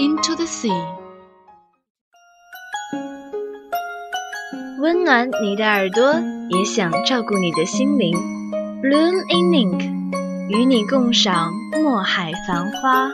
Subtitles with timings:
[0.00, 0.72] into the sea.
[4.80, 6.14] 温暖你的耳朵，
[6.48, 8.16] 也想照顾你的心灵。
[8.82, 9.82] Bloom in Ink，
[10.48, 13.10] 与你共赏墨海繁花。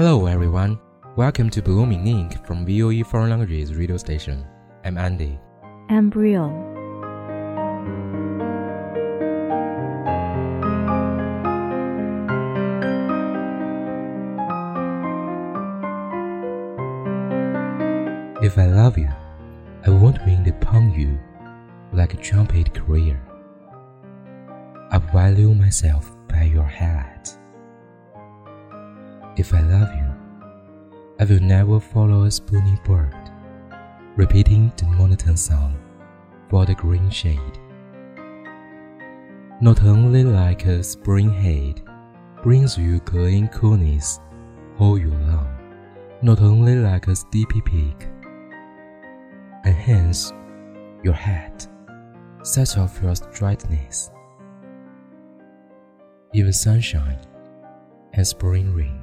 [0.00, 0.80] Hello everyone,
[1.14, 4.46] welcome to Blooming Ink from VOE Foreign Languages radio station.
[4.82, 5.38] I'm Andy.
[5.90, 6.48] embryo,
[18.42, 19.10] If I love you,
[19.86, 21.20] I won't wind upon you
[21.92, 23.20] like a trumpet creeper.
[24.90, 27.28] I value myself by your head.
[29.36, 30.10] If I love you,
[31.20, 33.14] I will never follow a spooning bird,
[34.16, 35.78] repeating the monotone song
[36.48, 37.38] for the green shade.
[39.60, 41.82] Not only like a spring head
[42.42, 44.18] brings you glowing coolness
[44.78, 45.48] all year long,
[46.22, 48.08] not only like a steepy peak,
[49.64, 50.32] and hence
[51.04, 51.66] your head
[52.42, 54.10] sets off your straightness.
[56.32, 57.18] Even sunshine
[58.14, 58.99] and spring rain.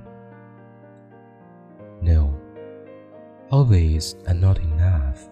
[2.01, 2.33] No,
[3.49, 5.29] all these are not enough.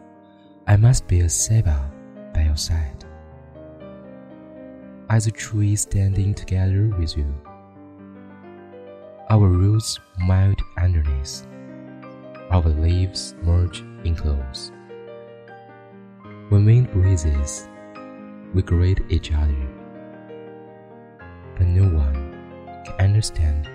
[0.68, 1.92] I must be a ceiba
[2.34, 3.06] by your side.
[5.09, 7.34] As a tree standing together with you,
[9.30, 11.46] our roots melt underneath,
[12.52, 14.72] our leaves merge in close.
[16.50, 17.68] When wind breezes,
[18.53, 19.68] we greet each other,
[21.58, 23.70] but no one can understand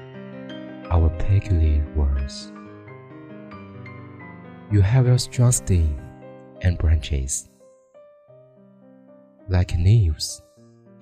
[0.91, 2.53] our peculiar words.
[4.72, 5.98] You have your strong stem
[6.60, 7.48] and branches,
[9.48, 10.42] like leaves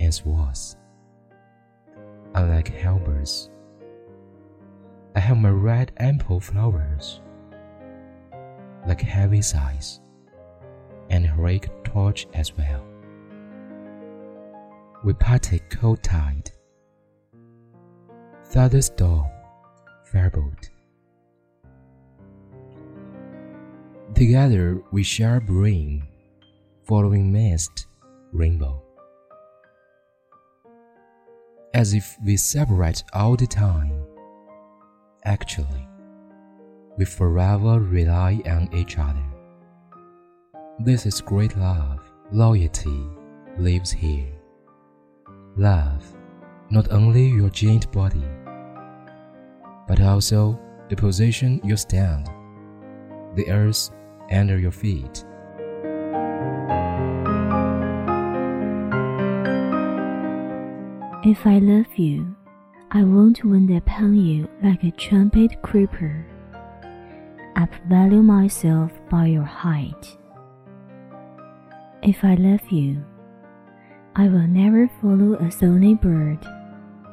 [0.01, 0.79] and swords,
[2.35, 3.51] unlike halberds.
[5.15, 7.21] I have my red ample flowers,
[8.87, 10.01] like heavy sighs,
[11.11, 12.83] and heroic torch as well.
[15.05, 16.51] We parted cold tide,
[18.47, 19.27] thunderstorm,
[20.11, 20.71] firebolt.
[24.19, 26.03] Together we share rain,
[26.83, 27.87] following mist,
[28.33, 28.83] rainbow.
[31.73, 33.93] As if we separate all the time.
[35.25, 35.87] Actually,
[36.97, 39.23] we forever rely on each other.
[40.81, 42.01] This is great love,
[42.33, 43.07] loyalty
[43.57, 44.33] lives here.
[45.55, 46.05] Love,
[46.71, 48.27] not only your giant body,
[49.87, 50.59] but also
[50.89, 52.29] the position you stand,
[53.37, 53.93] the earth
[54.31, 55.25] under your feet.
[61.25, 62.35] If I love you,
[62.91, 66.25] I won't wind upon you like a trumpet creeper.
[67.55, 70.17] I value myself by your height.
[72.03, 73.05] If I love you,
[74.17, 76.39] I will never follow a sonny bird,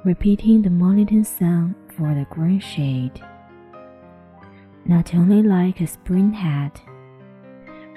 [0.05, 3.19] repeating the monotone song for the green shade.
[4.85, 6.79] Not only like a spring hat,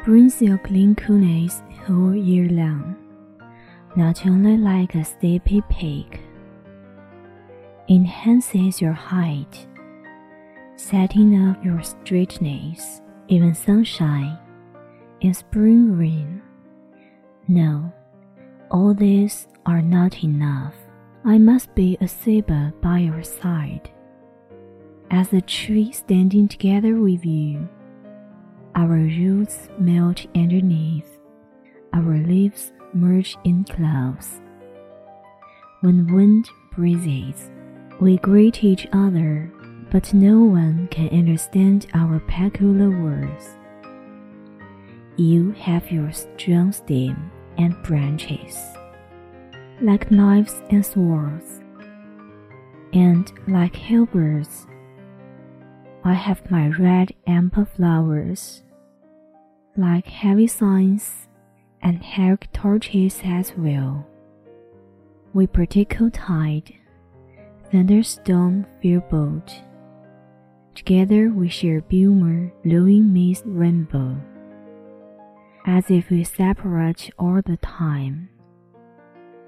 [0.08, 2.96] brings your clean coolness whole year long.
[3.94, 6.20] Not only like a steepy peak,
[7.90, 9.66] enhances your height,
[10.76, 14.38] setting up your straightness, even sunshine
[15.20, 16.40] in spring rain.
[17.46, 17.92] No,
[18.70, 20.74] all these are not enough.
[21.26, 23.90] I must be a saber by your side.
[25.10, 27.68] As a tree standing together with you,
[28.78, 31.18] our roots melt underneath,
[31.94, 34.40] our leaves merge in clouds.
[35.80, 37.50] When wind breezes,
[38.00, 39.50] we greet each other,
[39.90, 43.56] but no one can understand our peculiar words.
[45.16, 48.56] You have your strong stem and branches,
[49.80, 51.60] like knives and swords,
[52.92, 54.68] and like halberds.
[56.04, 58.62] I have my red amber flowers,
[59.78, 61.28] like heavy signs
[61.80, 64.04] and heroic torches as well.
[65.32, 66.74] We particle tide,
[67.70, 69.62] thunderstorm fear boat.
[70.74, 74.16] Together we share Bulmer blowing mist rainbow
[75.64, 78.30] as if we separate all the time.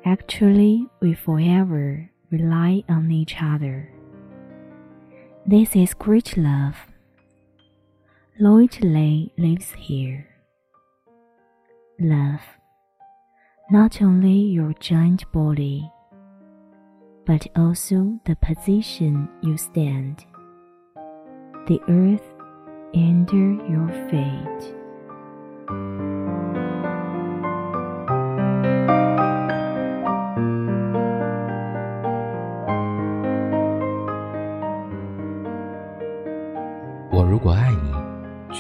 [0.05, 3.91] Actually, we forever rely on each other.
[5.47, 6.77] This is great love.
[8.43, 10.27] Loyalty lives here.
[12.01, 12.41] Love,
[13.71, 15.87] not only your giant body,
[17.27, 20.25] but also the position you stand,
[21.67, 22.33] the earth
[22.95, 24.80] under your feet.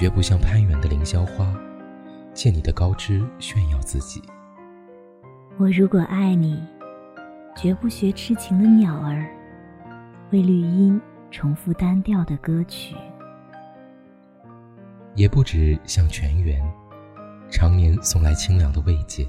[0.00, 1.54] 绝不像攀援的凌霄花，
[2.32, 4.22] 借你的高枝炫耀自己。
[5.58, 6.58] 我如果爱你，
[7.54, 9.28] 绝不学痴情的鸟儿，
[10.30, 10.98] 为绿荫
[11.30, 12.96] 重复单调的歌曲。
[15.16, 16.58] 也不止像泉源，
[17.50, 19.26] 常年送来清凉的慰藉；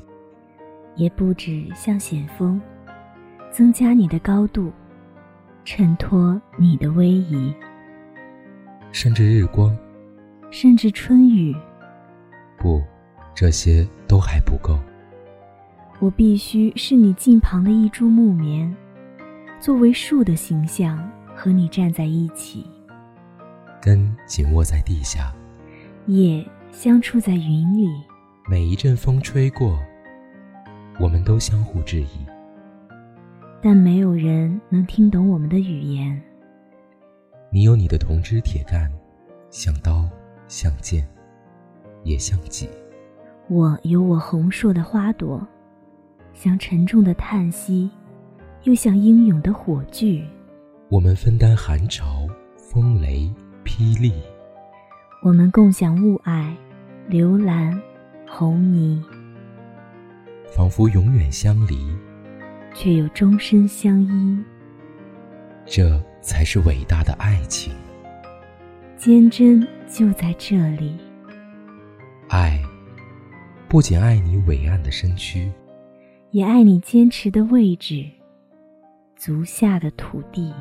[0.96, 2.62] 也不止像险峰，
[3.52, 4.72] 增加你的高度，
[5.66, 7.54] 衬托你的威仪；
[8.94, 9.78] 甚至日光，
[10.52, 11.56] 甚至春雨。
[12.60, 12.80] 不，
[13.34, 14.78] 这些都还不够。
[16.00, 18.76] 我必须是你近旁的一株木棉，
[19.60, 22.66] 作为树的形象和你站在一起，
[23.82, 25.34] 根紧握在地下。
[26.08, 27.88] 叶相触在云里，
[28.50, 29.80] 每一阵风吹过，
[31.00, 32.26] 我们都相互质疑，
[33.62, 36.20] 但没有人能听懂我们的语言。
[37.52, 38.92] 你有你的铜枝铁干，
[39.52, 40.10] 像刀，
[40.52, 41.08] 像剑，
[42.04, 42.68] 也像戟；
[43.48, 45.48] 我有我红硕的花朵，
[46.34, 47.90] 像沉重的叹息，
[48.64, 50.22] 又像英勇的火炬。
[50.90, 52.28] 我们分担寒潮、
[52.58, 53.34] 风雷、
[53.64, 54.12] 霹雳。
[55.24, 56.54] 我们共享雾霭、
[57.08, 57.82] 流岚、
[58.28, 59.02] 红泥，
[60.54, 61.96] 仿佛永远相离，
[62.74, 64.44] 却又终身相依。
[65.66, 67.74] 这才是伟大的爱情。
[69.04, 70.96] 坚贞就在这里。
[72.30, 72.62] 爱，
[73.68, 75.52] 不仅爱你伟岸的身躯，
[76.30, 78.06] 也爱你坚持的位置，
[79.16, 80.54] 足下的土地。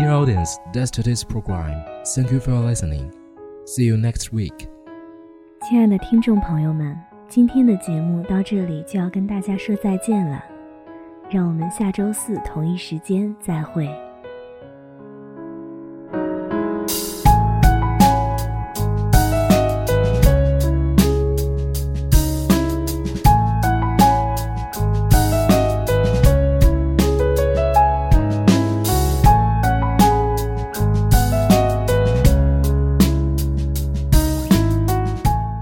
[0.00, 1.84] Dear audience, that's today's program.
[2.14, 3.12] Thank you for listening.
[3.66, 4.66] See you next week.
[5.68, 10.42] 亲爱的听众朋友们，今天的节目到这里就要跟大家说再见了，
[11.28, 13.86] 让我们下周四同一时间再会。